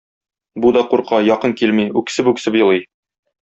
[0.63, 2.87] Бу да курка, якын килми, үксеп-үксеп елый.